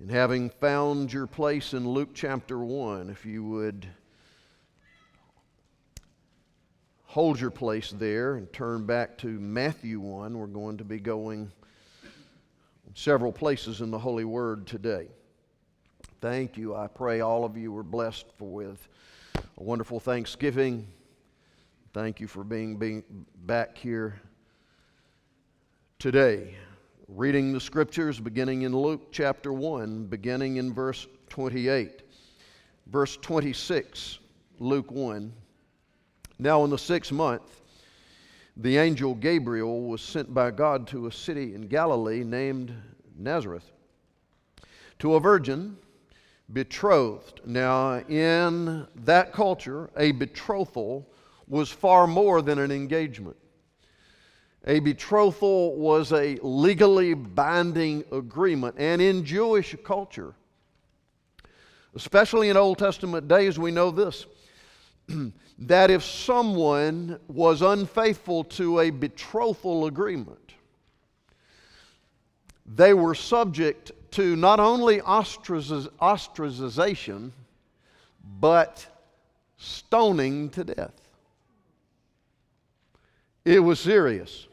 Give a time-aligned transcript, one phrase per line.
[0.00, 3.84] And having found your place in Luke chapter 1, if you would
[7.02, 11.50] hold your place there and turn back to Matthew 1, we're going to be going
[12.94, 15.08] several places in the Holy Word today.
[16.20, 16.76] Thank you.
[16.76, 18.88] I pray all of you were blessed with
[19.34, 20.86] a wonderful Thanksgiving.
[21.92, 23.02] Thank you for being, being
[23.46, 24.20] back here
[25.98, 26.54] today
[27.08, 32.02] reading the scriptures beginning in Luke chapter 1, beginning in verse 28.
[32.86, 34.18] Verse 26,
[34.58, 35.32] Luke 1.
[36.38, 37.62] Now, in the sixth month,
[38.58, 42.74] the angel Gabriel was sent by God to a city in Galilee named
[43.16, 43.72] Nazareth
[44.98, 45.78] to a virgin
[46.52, 47.40] betrothed.
[47.46, 51.08] Now, in that culture, a betrothal
[51.46, 53.36] was far more than an engagement.
[54.66, 58.74] A betrothal was a legally binding agreement.
[58.78, 60.34] And in Jewish culture,
[61.94, 64.26] especially in Old Testament days, we know this
[65.58, 70.52] that if someone was unfaithful to a betrothal agreement,
[72.66, 77.30] they were subject to not only ostracization,
[78.40, 78.86] but
[79.56, 80.92] stoning to death.
[83.44, 84.47] It was serious.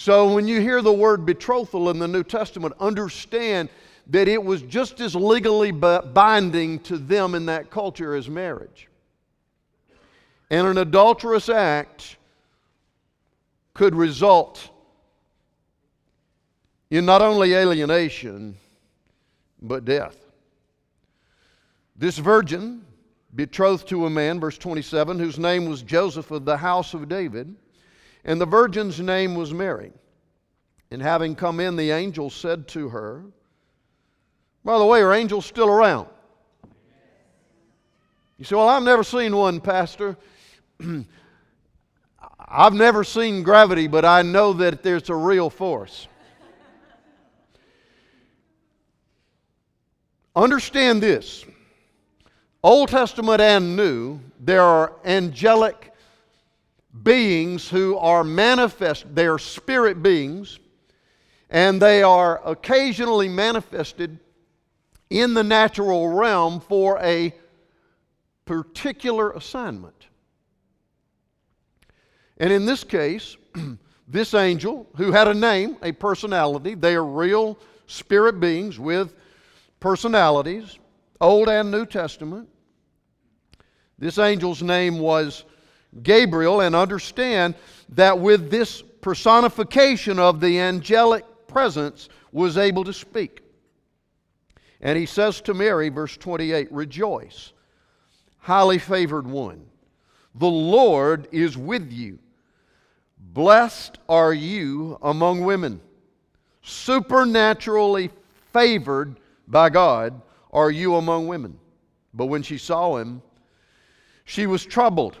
[0.00, 3.68] So when you hear the word betrothal in the New Testament, understand
[4.06, 8.88] that it was just as legally binding to them in that culture as marriage.
[10.48, 12.16] And an adulterous act
[13.74, 14.70] could result
[16.88, 18.56] in not only alienation,
[19.60, 20.16] but death.
[21.94, 22.86] This virgin,
[23.34, 27.54] betrothed to a man, verse 27, whose name was Joseph of the house of David,
[28.24, 29.92] and the virgin's name was Mary.
[30.90, 33.22] And having come in, the angel said to her,
[34.64, 36.08] By the way, are angels still around?
[38.38, 40.16] You say, Well, I've never seen one, Pastor.
[42.52, 46.08] I've never seen gravity, but I know that there's a real force.
[50.34, 51.44] Understand this
[52.62, 55.89] Old Testament and New, there are angelic
[57.02, 60.58] beings who are manifest, they are spirit beings,
[61.48, 64.18] and they are occasionally manifested
[65.08, 67.34] in the natural realm for a
[68.44, 70.06] particular assignment.
[72.38, 73.36] And in this case,
[74.08, 79.14] this angel, who had a name, a personality, they are real spirit beings with
[79.78, 80.78] personalities,
[81.20, 82.48] Old and New Testament.
[83.98, 85.44] This angel's name was
[86.02, 87.54] Gabriel and understand
[87.90, 93.42] that with this personification of the angelic presence was able to speak.
[94.80, 97.52] And he says to Mary, verse 28, Rejoice,
[98.38, 99.66] highly favored one.
[100.36, 102.18] The Lord is with you.
[103.18, 105.80] Blessed are you among women.
[106.62, 108.10] Supernaturally
[108.52, 109.18] favored
[109.48, 110.20] by God
[110.52, 111.58] are you among women.
[112.14, 113.22] But when she saw him,
[114.24, 115.18] she was troubled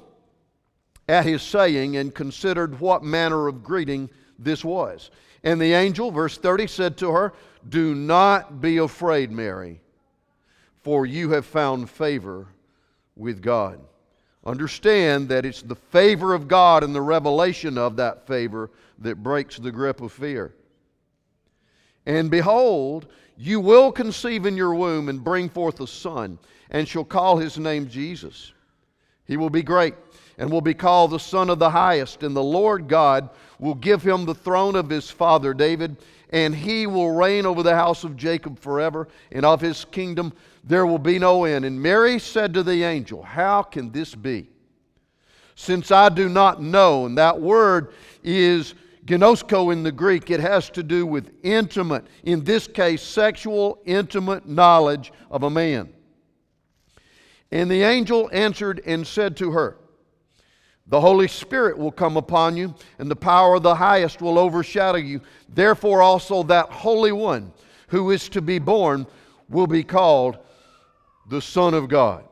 [1.10, 5.10] at his saying and considered what manner of greeting this was.
[5.42, 7.32] And the angel, verse 30, said to her,
[7.68, 9.80] Do not be afraid, Mary,
[10.82, 12.46] for you have found favor
[13.16, 13.80] with God.
[14.44, 18.70] Understand that it's the favor of God and the revelation of that favor
[19.00, 20.54] that breaks the grip of fear.
[22.06, 26.38] And behold, you will conceive in your womb and bring forth a son,
[26.70, 28.52] and shall call his name Jesus.
[29.26, 29.94] He will be great
[30.40, 32.22] and will be called the Son of the Highest.
[32.22, 33.28] And the Lord God
[33.58, 35.98] will give him the throne of his father David,
[36.30, 40.32] and he will reign over the house of Jacob forever, and of his kingdom
[40.64, 41.66] there will be no end.
[41.66, 44.48] And Mary said to the angel, How can this be?
[45.56, 47.92] Since I do not know, and that word
[48.24, 53.78] is ginosko in the Greek, it has to do with intimate, in this case, sexual,
[53.84, 55.92] intimate knowledge of a man.
[57.52, 59.76] And the angel answered and said to her,
[60.90, 64.98] the Holy Spirit will come upon you, and the power of the highest will overshadow
[64.98, 65.20] you.
[65.48, 67.52] Therefore, also that Holy One
[67.88, 69.06] who is to be born
[69.48, 70.38] will be called
[71.28, 72.24] the Son of God.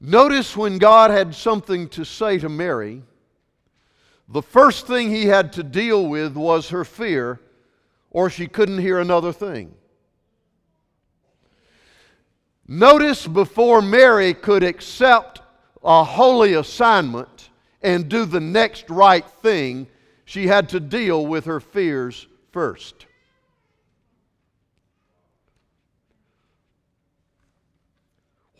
[0.00, 3.02] Notice when God had something to say to Mary,
[4.28, 7.40] the first thing he had to deal with was her fear,
[8.10, 9.74] or she couldn't hear another thing.
[12.66, 15.41] Notice before Mary could accept
[15.84, 17.50] a holy assignment
[17.82, 19.86] and do the next right thing,
[20.24, 23.06] she had to deal with her fears first.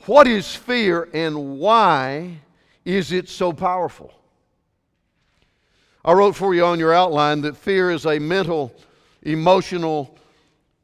[0.06, 2.38] What is fear and why
[2.84, 4.12] is it so powerful?
[6.04, 8.74] I wrote for you on your outline that fear is a mental,
[9.22, 10.19] emotional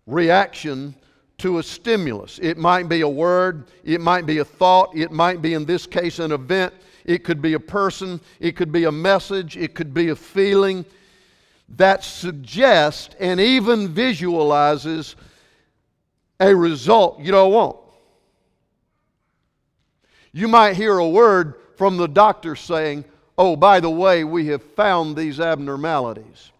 [0.06, 0.94] reaction
[1.38, 2.40] to a stimulus.
[2.42, 5.86] It might be a word, it might be a thought, it might be, in this
[5.86, 6.74] case, an event,
[7.04, 10.84] it could be a person, it could be a message, it could be a feeling
[11.76, 15.14] that suggests and even visualizes
[16.40, 17.76] a result you don't want.
[20.32, 23.04] You might hear a word from the doctor saying,
[23.36, 26.50] Oh, by the way, we have found these abnormalities.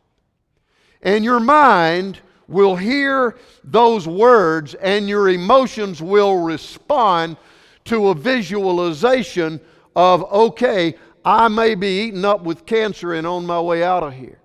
[1.02, 7.36] And your mind will hear those words and your emotions will respond
[7.84, 9.60] to a visualization
[9.94, 14.14] of, okay, I may be eaten up with cancer and on my way out of
[14.14, 14.40] here.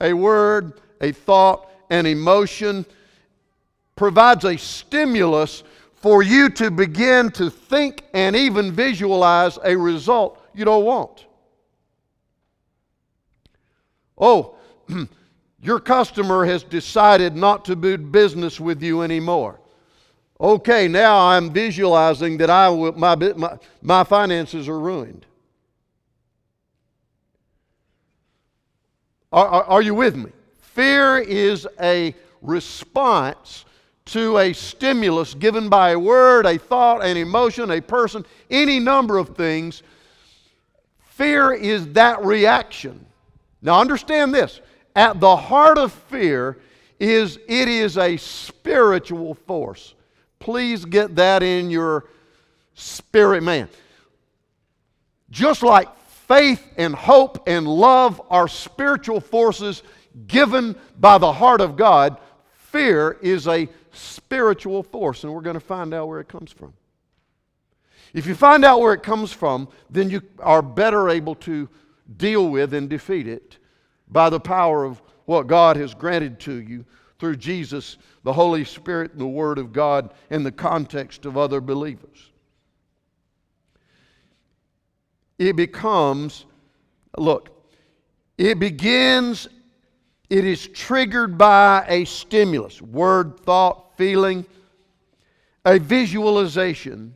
[0.00, 2.86] A word, a thought, an emotion
[3.96, 5.62] provides a stimulus
[5.94, 11.24] for you to begin to think and even visualize a result you don't want.
[14.18, 14.56] Oh,
[15.62, 19.60] your customer has decided not to do business with you anymore.
[20.38, 25.24] Okay, now I'm visualizing that I will, my, my, my finances are ruined.
[29.32, 30.30] Are, are, are you with me?
[30.60, 33.64] Fear is a response
[34.06, 39.18] to a stimulus given by a word, a thought, an emotion, a person, any number
[39.18, 39.82] of things,
[41.10, 43.04] fear is that reaction.
[43.62, 44.60] Now understand this.
[44.96, 46.56] At the heart of fear
[46.98, 49.94] is it is a spiritual force.
[50.38, 52.06] Please get that in your
[52.72, 53.68] spirit man.
[55.28, 59.82] Just like faith and hope and love are spiritual forces
[60.26, 62.16] given by the heart of God,
[62.52, 66.72] fear is a spiritual force, and we're going to find out where it comes from.
[68.14, 71.68] If you find out where it comes from, then you are better able to
[72.16, 73.58] deal with and defeat it
[74.08, 76.84] by the power of what God has granted to you
[77.18, 81.60] through Jesus, the Holy Spirit, and the Word of God in the context of other
[81.60, 82.30] believers.
[85.38, 86.46] It becomes,
[87.18, 87.50] look,
[88.38, 89.48] it begins,
[90.30, 94.44] it is triggered by a stimulus word, thought, feeling,
[95.64, 97.14] a visualization,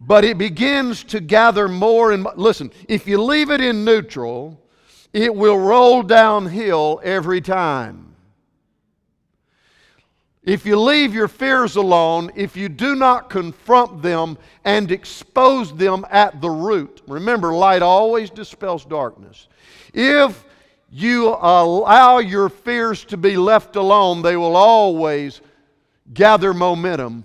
[0.00, 2.34] but it begins to gather more and more.
[2.36, 4.60] Listen, if you leave it in neutral,
[5.12, 8.06] it will roll downhill every time.
[10.46, 16.06] If you leave your fears alone, if you do not confront them and expose them
[16.08, 19.48] at the root, remember, light always dispels darkness.
[19.92, 20.44] If
[20.88, 25.40] you allow your fears to be left alone, they will always
[26.14, 27.24] gather momentum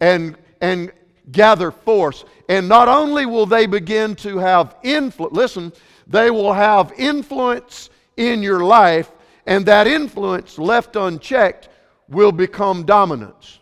[0.00, 0.92] and, and
[1.32, 2.26] gather force.
[2.50, 5.72] And not only will they begin to have influence, listen,
[6.08, 9.12] they will have influence in your life,
[9.46, 11.68] and that influence, left unchecked,
[12.08, 13.58] will become dominance.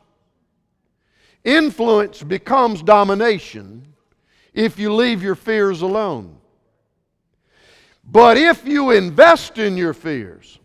[1.45, 3.95] Influence becomes domination
[4.55, 6.39] if you leave your fears alone.
[8.05, 10.59] But if you invest in your fears,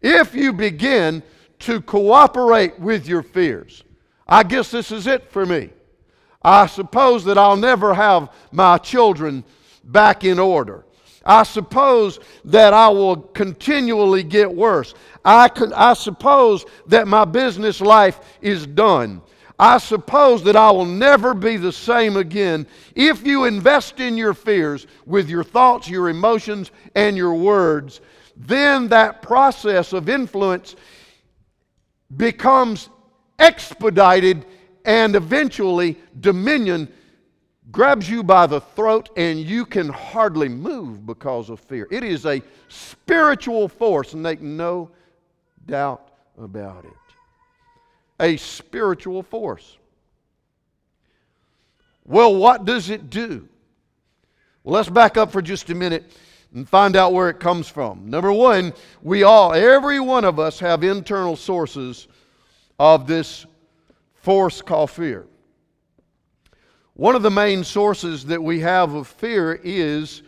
[0.00, 1.22] if you begin
[1.60, 3.84] to cooperate with your fears,
[4.26, 5.70] I guess this is it for me.
[6.42, 9.44] I suppose that I'll never have my children
[9.84, 10.84] back in order.
[11.24, 14.94] I suppose that I will continually get worse.
[15.24, 19.20] I, could, I suppose that my business life is done.
[19.58, 22.66] I suppose that I will never be the same again.
[22.94, 28.00] If you invest in your fears with your thoughts, your emotions, and your words,
[28.34, 30.76] then that process of influence
[32.16, 32.88] becomes
[33.38, 34.46] expedited
[34.86, 36.90] and eventually dominion
[37.70, 41.86] grabs you by the throat and you can hardly move because of fear.
[41.90, 44.90] It is a spiritual force, and make no
[45.66, 46.92] doubt about it
[48.20, 49.78] a spiritual force.
[52.04, 53.48] Well, what does it do?
[54.62, 56.12] Well, let's back up for just a minute.
[56.52, 58.10] and find out where it comes from.
[58.10, 58.72] Number one,
[59.02, 62.08] we all, every one of us, have internal sources
[62.78, 63.46] of this
[64.14, 65.26] force called fear.
[67.00, 70.22] One of the main sources that we have of fear is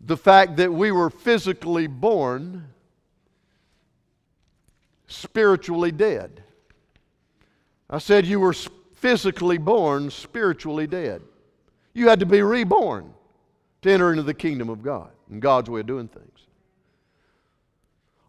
[0.00, 2.66] the fact that we were physically born
[5.06, 6.44] spiritually dead.
[7.90, 8.54] I said you were
[8.94, 11.20] physically born spiritually dead.
[11.92, 13.12] You had to be reborn
[13.82, 16.46] to enter into the kingdom of God and God's way of doing things.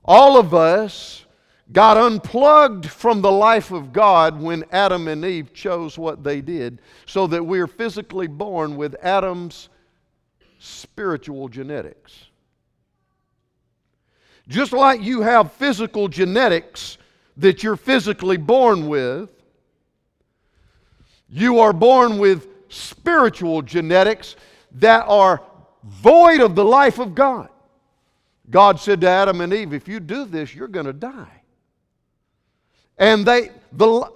[0.03, 1.23] All of us
[1.73, 6.79] got unplugged from the life of God when Adam and Eve chose what they did,
[7.07, 9.69] so that we're physically born with Adam's
[10.59, 12.25] spiritual genetics.
[14.47, 16.97] Just like you have physical genetics
[17.37, 19.29] that you're physically born with,
[21.27, 24.35] you are born with spiritual genetics
[24.73, 25.41] that are
[25.83, 27.49] void of the life of God.
[28.49, 31.42] God said to Adam and Eve, If you do this, you're going to die.
[32.97, 34.11] And they, the,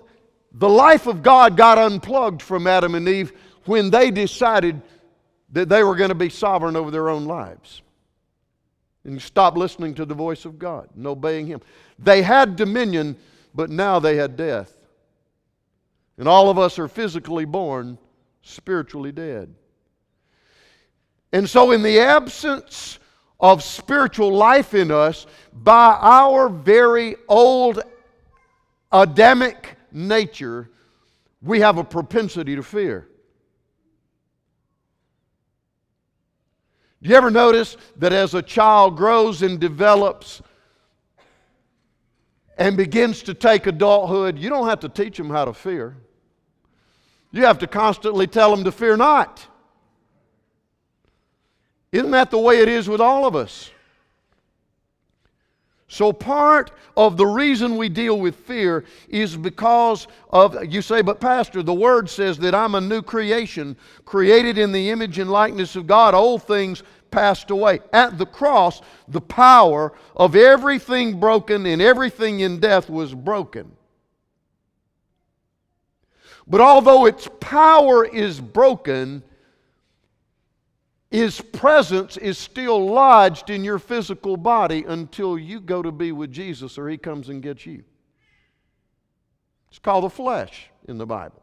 [0.52, 3.32] the life of God got unplugged from Adam and Eve
[3.66, 4.82] when they decided
[5.52, 7.82] that they were going to be sovereign over their own lives
[9.08, 11.62] and stop listening to the voice of God and obeying Him.
[11.98, 13.16] They had dominion,
[13.56, 14.78] but now they had death.
[16.18, 17.98] And all of us are physically born,
[18.42, 19.54] spiritually dead.
[21.32, 23.00] And so, in the absence
[23.40, 27.82] of spiritual life in us, by our very old
[28.92, 30.70] Adamic nature,
[31.42, 33.08] we have a propensity to fear.
[37.02, 40.42] Do you ever notice that as a child grows and develops
[42.58, 45.96] and begins to take adulthood, you don't have to teach them how to fear.
[47.32, 49.46] You have to constantly tell them to fear not.
[51.92, 53.70] Isn't that the way it is with all of us?
[55.90, 61.22] So, part of the reason we deal with fear is because of, you say, but
[61.22, 65.78] Pastor, the Word says that I'm a new creation, created in the image and likeness
[65.78, 66.14] of God.
[66.14, 67.80] Old things passed away.
[67.94, 73.72] At the cross, the power of everything broken and everything in death was broken.
[76.48, 79.24] But although its power is broken,
[81.18, 86.32] his presence is still lodged in your physical body until you go to be with
[86.32, 87.84] Jesus or He comes and gets you.
[89.72, 91.42] It's called the flesh in the Bible.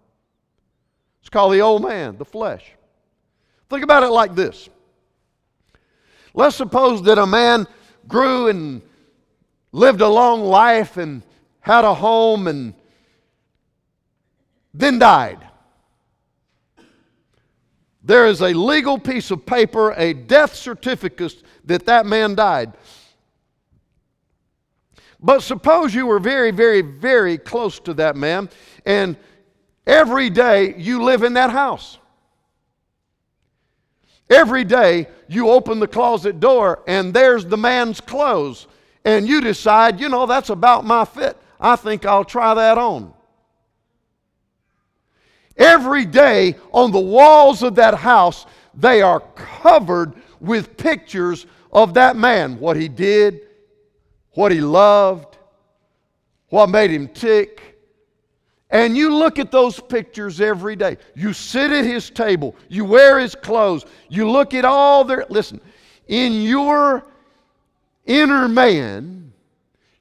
[1.23, 2.65] It's called the old man, the flesh.
[3.69, 4.69] Think about it like this.
[6.35, 7.67] Let's suppose that a man
[8.07, 8.81] grew and
[9.73, 11.21] lived a long life and
[11.59, 12.75] had a home and
[14.73, 15.45] then died.
[18.05, 22.75] There is a legal piece of paper, a death certificate that that man died.
[25.19, 28.51] But suppose you were very, very, very close to that man,
[28.85, 29.17] and
[29.87, 31.99] every day you live in that house.
[34.29, 38.67] Every day you open the closet door, and there's the man's clothes,
[39.07, 41.39] and you decide, you know, that's about my fit.
[41.59, 43.15] I think I'll try that on.
[45.57, 52.17] Every day on the walls of that house, they are covered with pictures of that
[52.17, 53.41] man what he did,
[54.33, 55.39] what he loved,
[56.49, 57.61] what made him tick.
[58.71, 60.97] And you look at those pictures every day.
[61.15, 65.27] You sit at his table, you wear his clothes, you look at all their.
[65.29, 65.61] Listen,
[66.09, 67.05] in your
[68.05, 69.33] inner man,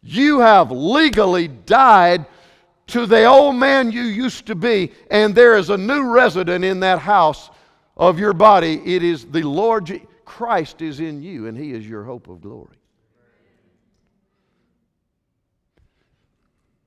[0.01, 2.25] you have legally died
[2.93, 6.79] to the old man you used to be, and there is a new resident in
[6.81, 7.49] that house
[7.97, 8.79] of your body.
[8.85, 12.77] It is the Lord Christ is in you, and He is your hope of glory.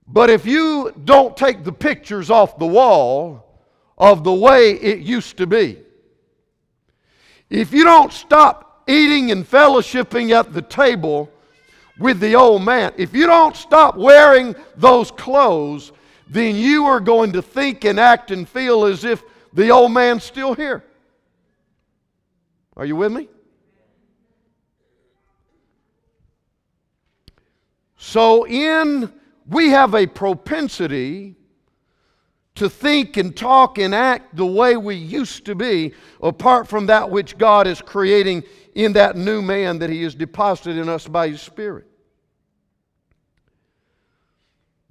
[0.07, 3.45] But if you don't take the pictures off the wall
[3.99, 5.79] of the way it used to be,
[7.51, 11.33] if you don't stop eating and fellowshipping at the table
[11.99, 12.93] with the old man.
[12.97, 15.93] If you don't stop wearing those clothes,
[16.29, 19.23] then you are going to think and act and feel as if
[19.53, 20.85] the old man's still here.
[22.77, 23.29] Are you with me?
[27.97, 29.13] So, in
[29.49, 31.37] we have a propensity
[32.57, 37.11] to think and talk and act the way we used to be, apart from that
[37.11, 38.43] which God is creating
[38.77, 41.87] in that new man that He has deposited in us by His Spirit.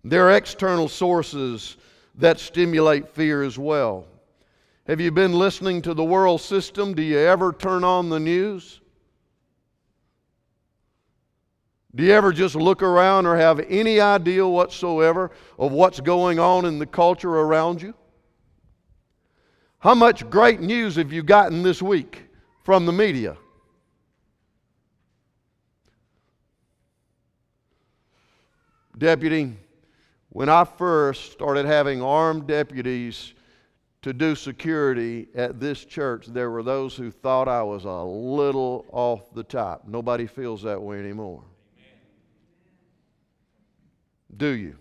[0.03, 1.77] There are external sources
[2.15, 4.07] that stimulate fear as well.
[4.87, 6.95] Have you been listening to the world system?
[6.95, 8.81] Do you ever turn on the news?
[11.93, 16.65] Do you ever just look around or have any idea whatsoever of what's going on
[16.65, 17.93] in the culture around you?
[19.77, 22.23] How much great news have you gotten this week
[22.63, 23.37] from the media?
[28.97, 29.57] Deputy,
[30.29, 33.33] when I first started having armed deputies
[34.01, 38.85] to do security at this church, there were those who thought I was a little
[38.91, 39.87] off the top.
[39.87, 41.43] Nobody feels that way anymore.
[44.37, 44.75] Do you?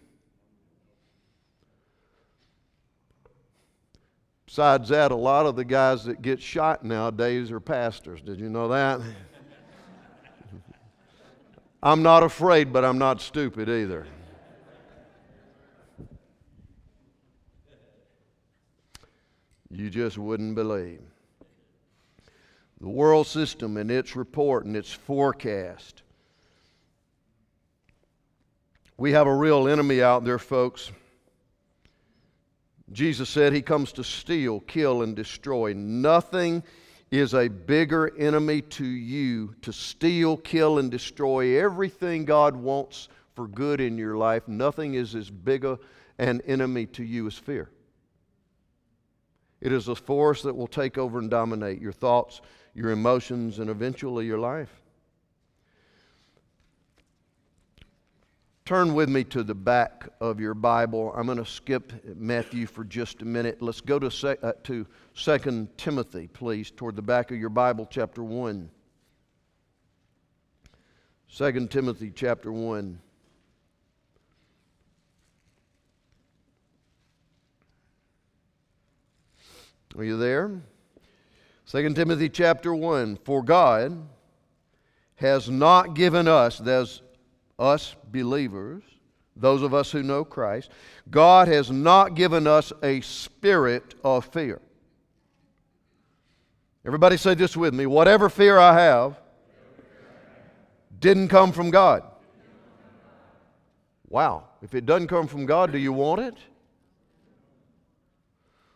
[4.47, 8.21] Besides that, a lot of the guys that get shot nowadays are pastors.
[8.21, 9.01] Did you know that?
[11.85, 14.07] I'm not afraid, but I'm not stupid either.
[19.71, 21.03] You just wouldn't believe.
[22.81, 26.03] The world system and its report and its forecast.
[28.97, 30.91] We have a real enemy out there, folks.
[32.93, 35.75] Jesus said he comes to steal, kill, and destroy.
[35.75, 36.63] Nothing
[37.19, 43.47] is a bigger enemy to you to steal, kill, and destroy everything God wants for
[43.47, 44.49] good in your life.
[44.49, 45.79] Nothing is as big a,
[46.19, 47.71] an enemy to you as fear.
[49.61, 52.41] It is a force that will take over and dominate your thoughts,
[52.75, 54.84] your emotions, and eventually your life.
[58.67, 61.13] Turn with me to the back of your Bible.
[61.15, 63.61] I'm going to skip Matthew for just a minute.
[63.61, 67.87] Let's go to, se- uh, to 2 Timothy, please, toward the back of your Bible,
[67.91, 68.71] chapter 1.
[71.37, 72.99] 2 Timothy, chapter 1.
[79.99, 80.63] Are you there?
[81.67, 83.19] 2 Timothy, chapter 1.
[83.25, 84.09] For God
[85.17, 87.03] has not given us, there's
[87.59, 88.83] us believers,
[89.37, 90.71] those of us who know Christ,
[91.11, 94.61] God has not given us a spirit of fear.
[96.87, 97.87] Everybody say this with me.
[97.87, 99.19] Whatever fear I have
[101.01, 102.03] didn't come from God.
[104.09, 104.45] Wow.
[104.63, 106.37] If it doesn't come from God, do you want it?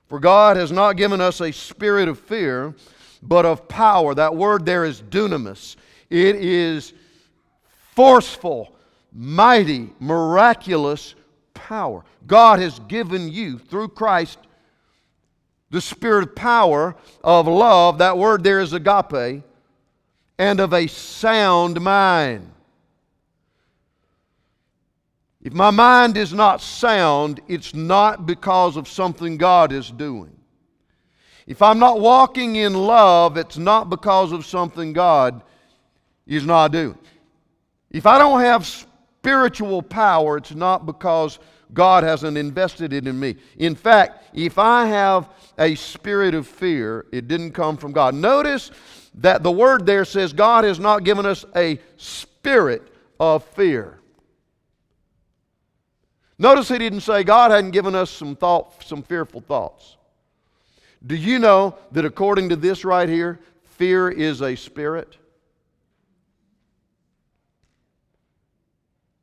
[0.09, 2.75] For God has not given us a spirit of fear,
[3.23, 4.15] but of power.
[4.15, 5.77] That word there is dunamis.
[6.09, 6.95] It is
[7.99, 8.73] forceful,
[9.13, 11.17] mighty, miraculous
[11.53, 12.05] power.
[12.29, 14.39] God has given you, through Christ,
[15.71, 17.99] the spirit of power, of love.
[17.99, 19.43] That word there is agape,
[20.39, 22.49] and of a sound mind.
[25.43, 30.37] If my mind is not sound, it's not because of something God is doing.
[31.49, 35.43] If I'm not walking in love, it's not because of something God
[36.29, 36.97] is not doing.
[37.91, 41.39] If I don't have spiritual power, it's not because
[41.73, 43.37] God hasn't invested it in me.
[43.57, 48.15] In fact, if I have a spirit of fear, it didn't come from God.
[48.15, 48.71] Notice
[49.15, 52.83] that the word there says God has not given us a spirit
[53.19, 53.99] of fear.
[56.39, 59.97] Notice he didn't say God hadn't given us some thought, some fearful thoughts.
[61.05, 63.41] Do you know that according to this right here,
[63.77, 65.17] fear is a spirit?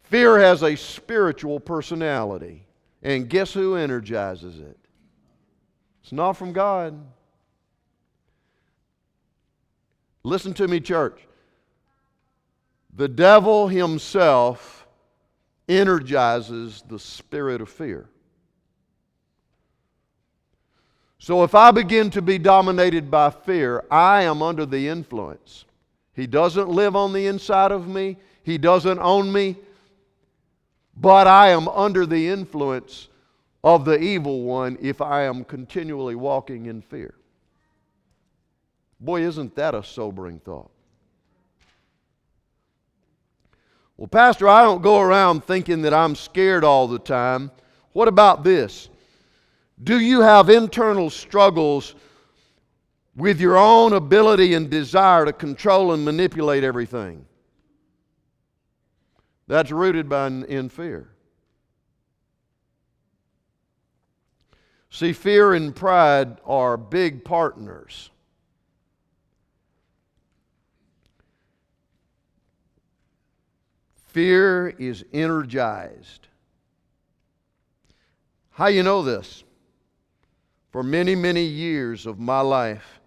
[0.10, 2.66] Fear has a spiritual personality.
[3.02, 4.78] And guess who energizes it?
[6.02, 7.00] It's not from God.
[10.24, 11.20] Listen to me, church.
[12.96, 14.88] The devil himself
[15.68, 18.10] energizes the spirit of fear.
[21.20, 25.66] So if I begin to be dominated by fear, I am under the influence.
[26.14, 29.58] He doesn't live on the inside of me, He doesn't own me,
[30.96, 33.10] but I am under the influence
[33.64, 37.16] of the evil one if I am continually walking in fear.
[39.00, 40.72] Boy, isn't that a sobering thought?
[43.98, 47.52] Well, Pastor, I don't go around thinking that I'm scared all the time.
[47.94, 48.90] What about this?
[49.84, 51.96] Do you have internal struggles
[53.16, 57.26] with your own ability and desire to control and manipulate everything?
[59.48, 61.10] That's rooted by, in fear.
[64.90, 68.10] See, fear and pride are big partners.
[74.08, 76.30] Fear is energized.
[78.52, 79.44] How you know this?
[80.72, 83.02] For many, many years of my life,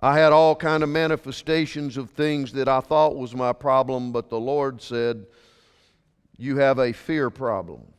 [0.00, 4.28] I had all kind of manifestations of things that I thought was my problem, but
[4.28, 5.26] the Lord said,
[6.36, 7.92] "You have a fear problem."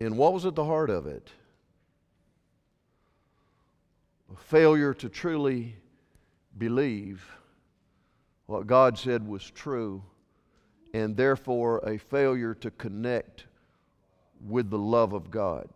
[0.00, 1.30] And what was at the heart of it?
[4.32, 5.76] A failure to truly
[6.58, 7.24] believe
[8.46, 10.02] what God said was true,
[10.92, 13.46] and therefore a failure to connect
[14.46, 15.68] with the love of God.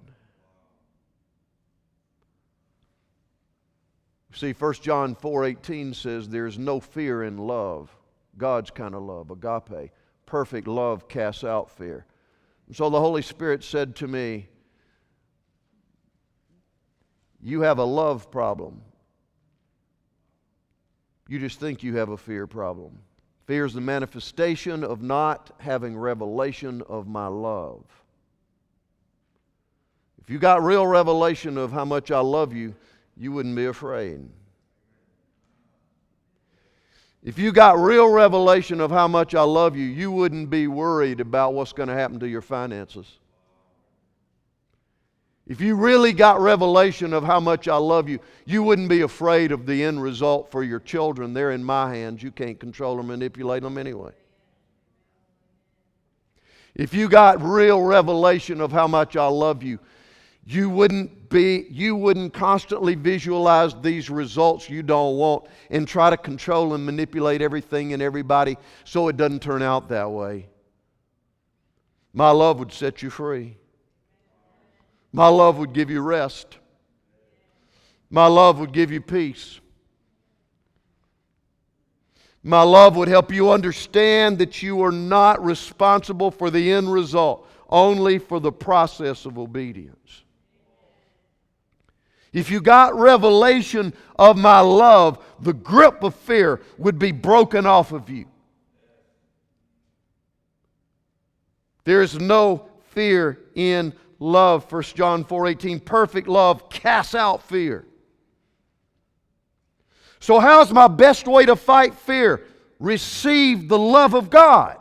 [4.33, 7.97] See, 1 John 4:18 says there's no fear in love.
[8.37, 9.91] God's kind of love, agape.
[10.27, 12.05] Perfect love casts out fear.
[12.67, 14.49] And so the Holy Spirit said to me,
[17.41, 18.83] You have a love problem.
[21.29, 22.99] You just think you have a fear problem.
[23.47, 27.85] Fear is the manifestation of not having revelation of my love.
[30.21, 32.75] If you got real revelation of how much I love you,
[33.17, 34.29] you wouldn't be afraid.
[37.23, 41.21] If you got real revelation of how much I love you, you wouldn't be worried
[41.21, 43.19] about what's going to happen to your finances.
[45.47, 49.53] If you really got revelation of how much I love you, you wouldn't be afraid
[49.53, 51.33] of the end result for your children.
[51.33, 52.23] They're in my hands.
[52.23, 54.11] You can't control or manipulate them anyway.
[56.75, 59.79] If you got real revelation of how much I love you,
[60.45, 66.17] you wouldn't be you wouldn't constantly visualize these results you don't want and try to
[66.17, 70.47] control and manipulate everything and everybody so it doesn't turn out that way.
[72.13, 73.57] My love would set you free.
[75.12, 76.59] My love would give you rest.
[78.11, 79.61] My love would give you peace.
[82.42, 87.49] My love would help you understand that you are not responsible for the end result,
[87.69, 90.23] only for the process of obedience.
[92.33, 97.92] If you got revelation of my love, the grip of fear would be broken off
[97.92, 98.27] of you.
[101.85, 107.85] There is no fear in love 1 john 4.18 perfect love casts out fear.
[110.21, 112.45] So how's my best way to fight fear?
[112.79, 114.79] Receive the love of god.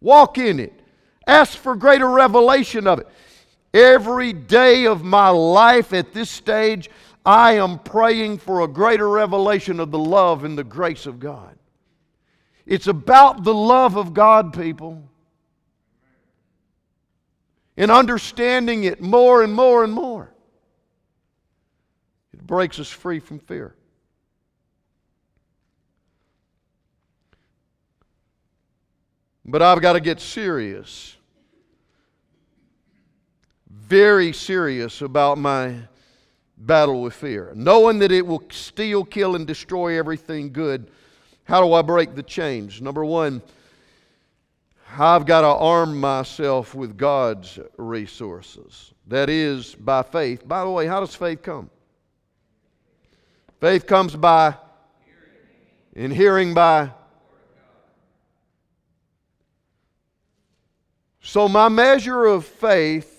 [0.00, 0.72] Walk in it.
[1.26, 3.08] Ask for greater revelation of it.
[3.74, 6.88] Every day of my life at this stage
[7.28, 11.58] i am praying for a greater revelation of the love and the grace of god.
[12.64, 15.02] It's about the love of god people
[17.78, 20.28] in understanding it more and more and more.
[22.34, 23.72] It breaks us free from fear.
[29.44, 31.16] But I've got to get serious,
[33.70, 35.76] very serious about my
[36.56, 37.52] battle with fear.
[37.54, 40.90] Knowing that it will steal, kill, and destroy everything good,
[41.44, 42.82] how do I break the chains?
[42.82, 43.40] Number one,
[44.96, 48.92] I've got to arm myself with God's resources.
[49.06, 50.46] That is by faith.
[50.46, 51.70] By the way, how does faith come?
[53.60, 54.54] Faith comes by
[55.94, 56.90] in hearing by.
[61.20, 63.14] So, my measure of faith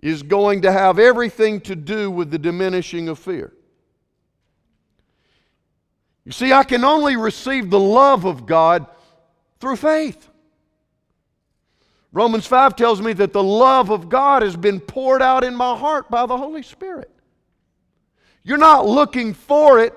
[0.00, 3.52] is going to have everything to do with the diminishing of fear.
[6.24, 8.86] You see, I can only receive the love of God
[9.60, 10.28] through faith.
[12.12, 15.76] Romans 5 tells me that the love of God has been poured out in my
[15.76, 17.10] heart by the Holy Spirit.
[18.42, 19.92] You're not looking for it,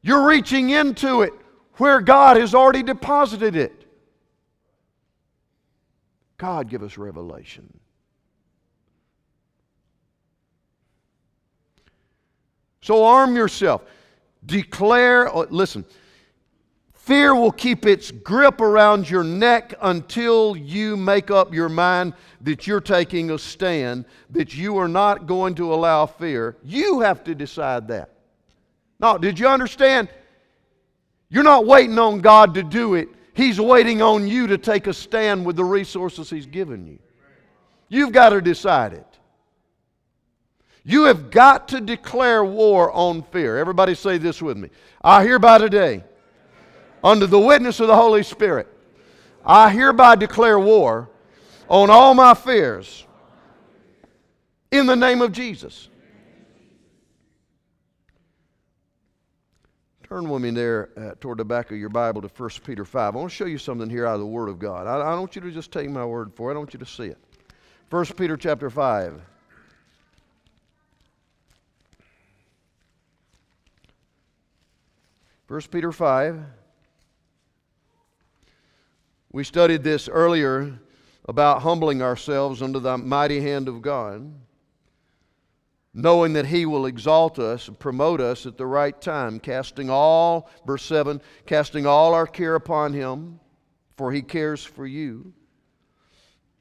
[0.00, 1.32] you're reaching into it
[1.74, 3.84] where God has already deposited it.
[6.36, 7.78] God, give us revelation.
[12.80, 13.82] So arm yourself.
[14.46, 15.84] Declare, oh, listen,
[17.08, 22.66] Fear will keep its grip around your neck until you make up your mind that
[22.66, 26.58] you're taking a stand, that you are not going to allow fear.
[26.62, 28.10] You have to decide that.
[29.00, 30.10] Now, did you understand?
[31.30, 34.92] You're not waiting on God to do it, He's waiting on you to take a
[34.92, 36.98] stand with the resources He's given you.
[37.88, 39.18] You've got to decide it.
[40.84, 43.56] You have got to declare war on fear.
[43.56, 44.68] Everybody say this with me.
[45.02, 46.04] I hereby today
[47.02, 48.66] under the witness of the Holy Spirit,
[49.44, 51.08] I hereby declare war
[51.68, 53.04] on all my fears
[54.70, 55.88] in the name of Jesus.
[60.08, 63.14] Turn with me there uh, toward the back of your Bible to 1 Peter 5.
[63.14, 64.86] I want to show you something here out of the Word of God.
[64.86, 66.78] I, I don't want you to just take my word for it, I want you
[66.78, 67.18] to see it.
[67.90, 69.20] 1 Peter chapter 5.
[75.46, 76.44] First Peter 5.
[79.32, 80.78] We studied this earlier
[81.26, 84.32] about humbling ourselves under the mighty hand of God
[85.98, 90.48] knowing that He will exalt us and promote us at the right time, casting all,
[90.64, 93.40] verse 7, casting all our care upon Him,
[93.96, 95.32] for He cares for you.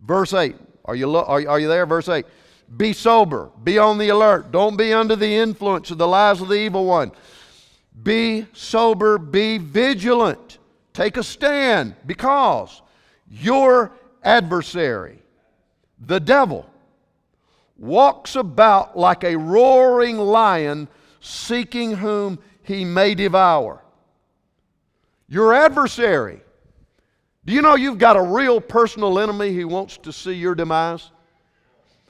[0.01, 1.85] Verse 8, are you, are, are you there?
[1.85, 2.25] Verse 8,
[2.75, 6.47] be sober, be on the alert, don't be under the influence of the lies of
[6.47, 7.11] the evil one.
[8.01, 10.57] Be sober, be vigilant,
[10.97, 12.81] take a stand, because
[13.29, 13.91] your
[14.23, 15.21] adversary,
[15.99, 16.67] the devil,
[17.77, 20.87] walks about like a roaring lion,
[21.19, 23.83] seeking whom he may devour.
[25.29, 26.41] Your adversary.
[27.45, 31.11] Do you know you've got a real personal enemy who wants to see your demise?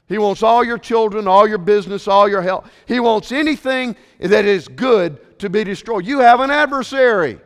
[0.07, 2.71] He wants all your children, all your business, all your health.
[2.85, 6.05] He wants anything that is good to be destroyed.
[6.05, 7.41] You have an adversary.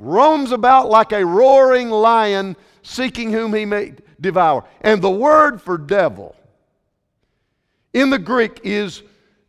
[0.00, 4.64] Roams about like a roaring lion, seeking whom he may devour.
[4.80, 6.34] And the word for devil
[7.92, 9.02] in the Greek is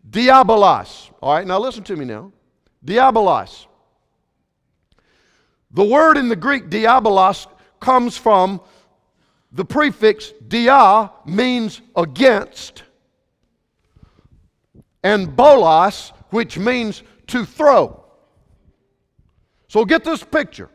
[0.09, 1.09] diabolos.
[1.21, 2.33] All right, now listen to me now.
[2.85, 3.65] Diabolos.
[5.71, 7.47] The word in the Greek diabolos
[7.79, 8.59] comes from
[9.53, 12.83] the prefix dia means against,
[15.01, 18.00] and bolos, which means to throw.
[19.71, 20.67] So get this picture.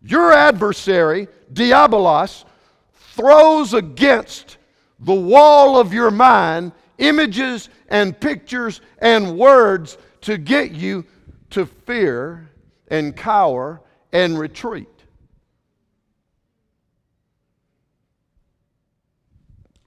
[0.00, 2.44] Your adversary, diabolos,
[2.92, 4.58] throws against
[5.00, 11.04] the wall of your mind images and pictures and words to get you
[11.50, 12.48] to fear
[12.86, 13.80] and cower
[14.12, 14.86] and retreat.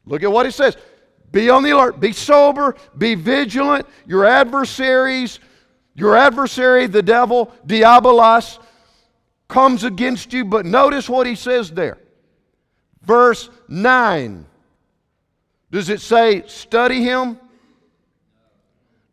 [0.05, 0.75] Look at what he says.
[1.31, 3.87] Be on the alert, be sober, be vigilant.
[4.05, 5.39] Your adversaries,
[5.97, 8.59] your adversary, the devil, diabolos,
[9.49, 10.45] comes against you.
[10.45, 11.97] But notice what he says there
[13.07, 14.45] verse 9.
[15.71, 17.39] Does it say study him?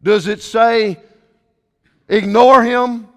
[0.02, 1.00] Does it say
[2.08, 3.08] ignore him?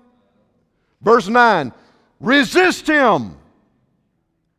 [1.02, 1.74] Verse 9
[2.20, 3.36] resist him.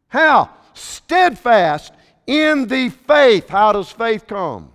[0.09, 0.51] How?
[0.75, 1.93] Steadfast
[2.27, 3.49] in the faith.
[3.49, 4.71] How does faith come?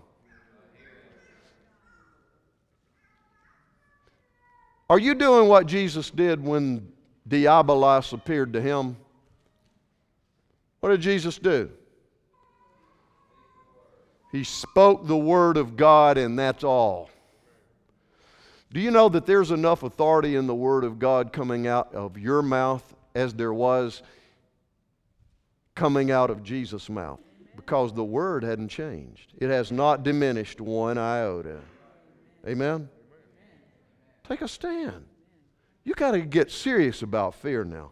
[4.93, 6.87] Are you doing what Jesus did when
[7.27, 8.95] Diabolos appeared to him?
[10.81, 11.71] What did Jesus do?
[14.31, 17.09] He spoke the word of God, and that's all.
[18.71, 22.15] Do you know that there's enough authority in the word of God coming out of
[22.19, 22.83] your mouth
[23.15, 24.03] as there was
[25.73, 27.19] coming out of Jesus' mouth?
[27.55, 31.61] Because the word hadn't changed, it has not diminished one iota.
[32.47, 32.89] Amen?
[34.27, 35.05] Take a stand.
[35.83, 37.91] You got to get serious about fear now.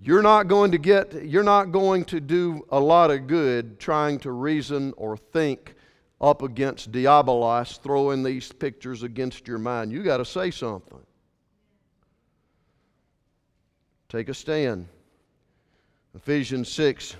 [0.00, 4.18] You're not going to get, you're not going to do a lot of good trying
[4.20, 5.74] to reason or think
[6.20, 9.92] up against Diabolos, throwing these pictures against your mind.
[9.92, 11.00] You got to say something.
[14.08, 14.86] Take a stand.
[16.14, 17.16] Ephesians 6.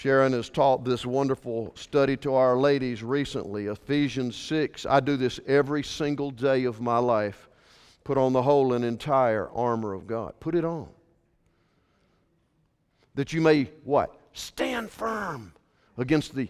[0.00, 3.66] Sharon has taught this wonderful study to our ladies recently.
[3.66, 4.86] Ephesians 6.
[4.86, 7.50] I do this every single day of my life.
[8.02, 10.32] Put on the whole and entire armor of God.
[10.40, 10.88] Put it on
[13.14, 14.18] that you may what?
[14.32, 15.52] Stand firm
[15.98, 16.48] against the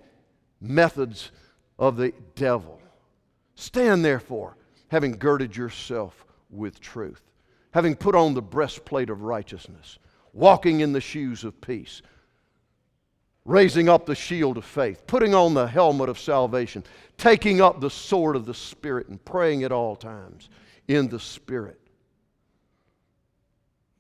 [0.60, 1.32] methods
[1.76, 2.80] of the devil.
[3.56, 4.56] Stand therefore,
[4.92, 7.22] having girded yourself with truth,
[7.72, 9.98] having put on the breastplate of righteousness,
[10.32, 12.00] walking in the shoes of peace,
[13.44, 16.84] raising up the shield of faith, putting on the helmet of salvation,
[17.16, 20.48] taking up the sword of the Spirit, and praying at all times
[20.88, 21.80] in the Spirit.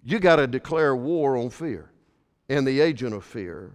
[0.02, 1.90] You got to declare war on fear
[2.48, 3.72] and the agent of fear,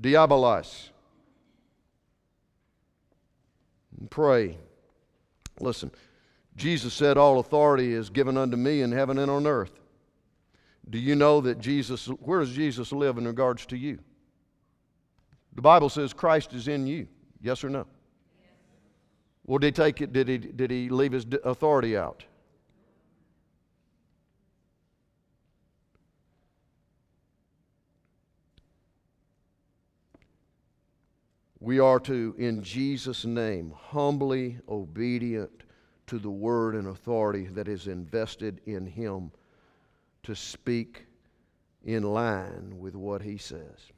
[0.00, 0.88] diabolos.
[3.98, 4.56] And pray.
[5.60, 5.90] Listen,
[6.56, 9.78] Jesus said, All authority is given unto me in heaven and on earth.
[10.88, 13.98] Do you know that Jesus, where does Jesus live in regards to you?
[15.54, 17.06] The Bible says Christ is in you.
[17.40, 17.86] Yes or no?
[19.44, 20.12] Well, did he take it?
[20.12, 22.24] Did he, did he leave his authority out?
[31.62, 35.62] we are to, in Jesus' name, humbly obedient
[36.08, 39.30] to the word and authority that is invested in Him
[40.24, 41.06] to speak
[41.84, 43.91] in line with what He says.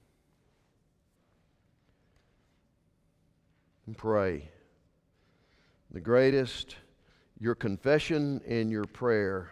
[3.87, 4.49] And pray.
[5.91, 6.77] The greatest,
[7.39, 9.51] your confession and your prayer.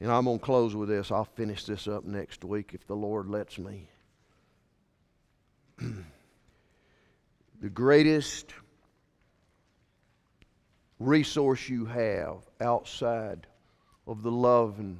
[0.00, 1.10] And I'm going to close with this.
[1.10, 3.88] I'll finish this up next week if the Lord lets me.
[5.78, 8.52] the greatest
[10.98, 13.46] resource you have outside
[14.06, 14.98] of the love and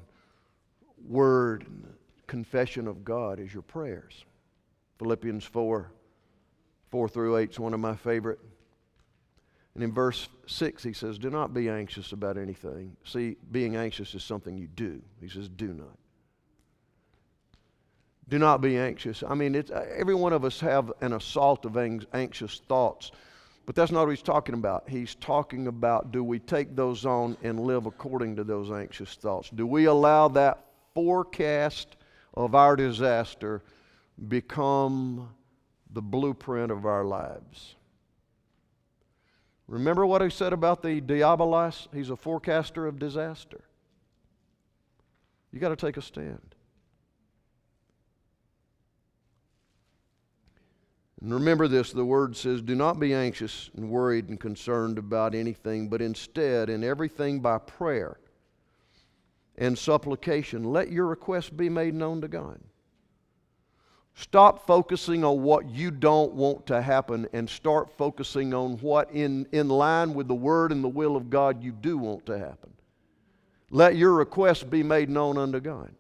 [1.07, 1.95] word and
[2.27, 4.25] confession of God is your prayers.
[4.99, 5.91] Philippians 4
[6.91, 8.39] 4 through 8 is one of my favorite.
[9.75, 12.97] And in verse 6, he says, Do not be anxious about anything.
[13.05, 15.01] See, being anxious is something you do.
[15.21, 15.97] He says, Do not.
[18.29, 19.23] Do not be anxious.
[19.27, 23.11] I mean, it's, every one of us have an assault of anxious thoughts,
[23.65, 24.89] but that's not what he's talking about.
[24.89, 29.49] He's talking about do we take those on and live according to those anxious thoughts?
[29.49, 31.97] Do we allow that forecast
[32.35, 33.63] of our disaster
[34.27, 35.29] become
[35.93, 37.77] the blueprint of our lives?
[39.67, 41.89] Remember what he said about the diabolos?
[41.93, 43.61] He's a forecaster of disaster.
[45.53, 46.55] You got to take a stand.
[51.21, 55.35] And remember this the word says, Do not be anxious and worried and concerned about
[55.35, 58.19] anything, but instead, in everything by prayer
[59.57, 62.61] and supplication, let your requests be made known to God.
[64.21, 69.47] Stop focusing on what you don't want to happen and start focusing on what, in,
[69.53, 72.73] in line with the word and the will of God, you do want to happen.
[73.71, 75.93] Let your requests be made known unto God.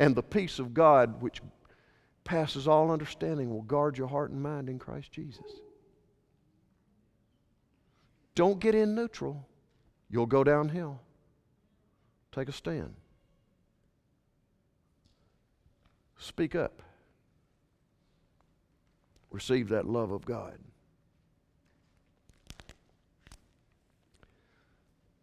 [0.00, 1.40] And the peace of God, which
[2.24, 5.60] passes all understanding will guard your heart and mind in Christ Jesus.
[8.34, 9.46] Don't get in neutral,
[10.10, 10.98] you'll go downhill.
[12.32, 12.94] Take a stand.
[16.18, 16.83] Speak up.
[19.34, 20.56] Receive that love of God.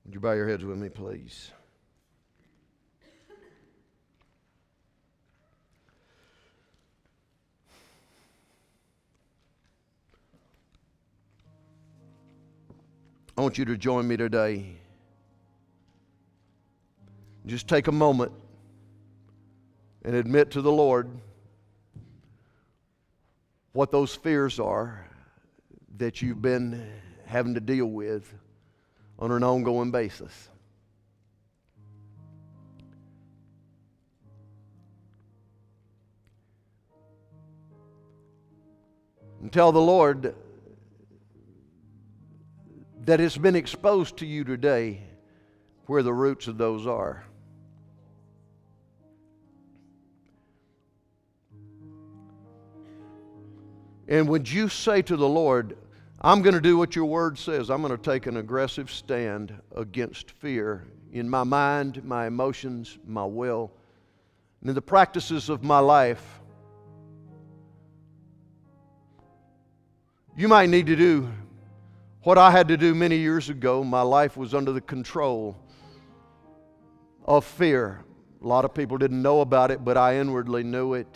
[0.04, 1.52] Would you bow your heads with me, please?
[13.38, 14.76] I want you to join me today.
[17.46, 18.34] Just take a moment
[20.04, 21.10] and admit to the Lord
[23.74, 25.08] what those fears are
[25.98, 26.90] that you've been
[27.26, 28.34] having to deal with
[29.18, 30.50] on an ongoing basis.
[39.42, 40.36] And tell the Lord
[43.06, 45.02] that it's been exposed to you today
[45.88, 47.24] where the roots of those are.
[54.08, 55.78] And would you say to the Lord,
[56.22, 57.70] I'm going to do what your word says.
[57.70, 63.26] I'm going to take an aggressive stand against fear in my mind, my emotions, my
[63.26, 63.72] will,
[64.62, 66.42] and in the practices of my life.
[70.36, 71.30] You might need to do
[72.24, 75.58] what I had to do many years ago, my life was under the control
[77.26, 78.04] of fear.
[78.44, 81.08] A lot of people didn't know about it, but I inwardly knew it.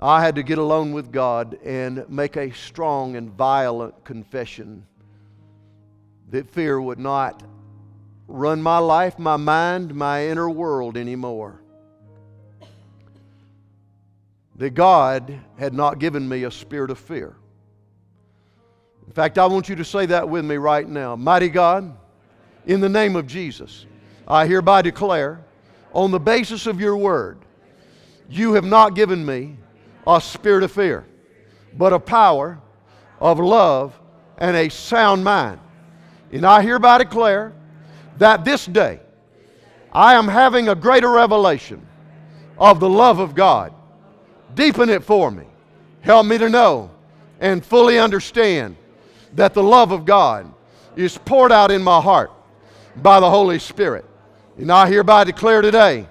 [0.00, 4.86] I had to get alone with God and make a strong and violent confession
[6.30, 7.42] that fear would not
[8.26, 11.60] run my life, my mind, my inner world anymore.
[14.56, 17.36] That God had not given me a spirit of fear
[19.10, 21.16] in fact, I want you to say that with me right now.
[21.16, 21.96] Mighty God,
[22.64, 23.84] in the name of Jesus,
[24.28, 25.44] I hereby declare,
[25.92, 27.40] on the basis of your word,
[28.28, 29.56] you have not given me
[30.06, 31.06] a spirit of fear,
[31.76, 32.60] but a power
[33.20, 33.98] of love
[34.38, 35.60] and a sound mind.
[36.32, 37.52] And I hereby declare
[38.18, 39.00] that this day
[39.92, 41.86] I am having a greater revelation
[42.58, 43.72] of the love of God.
[44.54, 45.44] Deepen it for me.
[46.00, 46.90] Help me to know
[47.40, 48.76] and fully understand
[49.34, 50.52] that the love of God
[50.96, 52.30] is poured out in my heart
[52.96, 54.04] by the Holy Spirit.
[54.56, 56.06] And I hereby declare today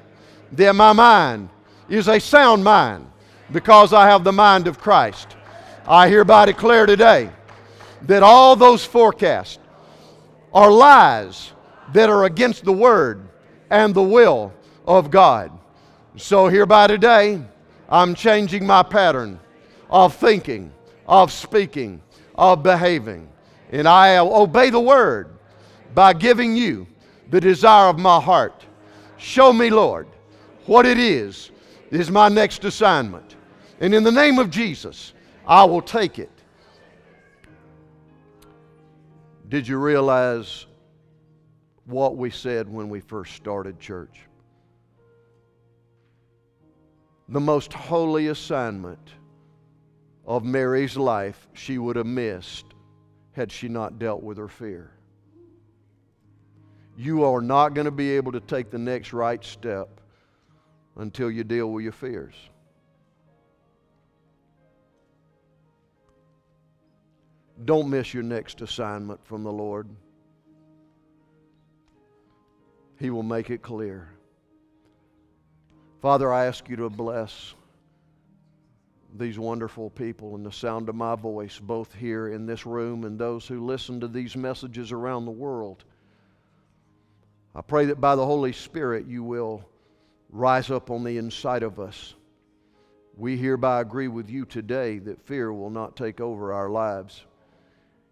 [0.53, 1.49] that my mind
[1.87, 3.08] is a sound mind
[3.51, 5.35] because I have the mind of Christ.
[5.87, 7.29] I hereby declare today
[8.03, 9.59] that all those forecasts
[10.53, 11.51] are lies
[11.93, 13.27] that are against the Word
[13.69, 14.53] and the will
[14.85, 15.51] of God.
[16.15, 17.41] So, hereby today,
[17.87, 19.39] I'm changing my pattern
[19.89, 20.71] of thinking,
[21.07, 22.01] of speaking,
[22.35, 23.29] of behaving.
[23.71, 25.29] And I obey the word
[25.93, 26.87] by giving you
[27.29, 28.65] the desire of my heart.
[29.17, 30.07] Show me, Lord,
[30.65, 31.51] what it is
[31.91, 33.28] is my next assignment.
[33.79, 35.13] And in the name of Jesus,
[35.47, 36.29] I will take it.
[39.47, 40.67] Did you realize
[41.85, 44.19] what we said when we first started church?
[47.29, 48.99] The most holy assignment
[50.25, 52.65] of Mary's life she would have missed
[53.31, 54.91] had she not dealt with her fear.
[56.97, 60.01] You are not going to be able to take the next right step
[60.97, 62.35] until you deal with your fears.
[67.65, 69.87] Don't miss your next assignment from the Lord.
[72.99, 74.09] He will make it clear.
[76.01, 77.55] Father, I ask you to bless
[79.17, 83.19] these wonderful people and the sound of my voice, both here in this room and
[83.19, 85.83] those who listen to these messages around the world.
[87.55, 89.67] I pray that by the Holy Spirit you will
[90.29, 92.13] rise up on the inside of us.
[93.17, 97.25] We hereby agree with you today that fear will not take over our lives.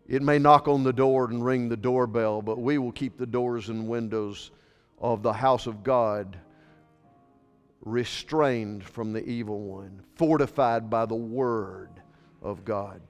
[0.07, 3.25] It may knock on the door and ring the doorbell, but we will keep the
[3.25, 4.51] doors and windows
[4.99, 6.37] of the house of God
[7.81, 11.89] restrained from the evil one, fortified by the Word
[12.41, 13.01] of God.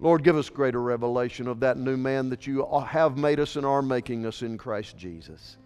[0.00, 3.66] Lord, give us greater revelation of that new man that you have made us and
[3.66, 5.56] are making us in Christ Jesus.